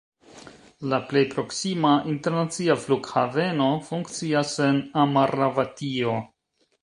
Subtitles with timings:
[0.91, 6.17] La plej proksima internacia flughaveno funkcias en Amaravatio.